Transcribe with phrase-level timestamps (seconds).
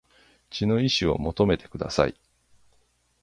[0.49, 2.15] 血の遺志を求めてください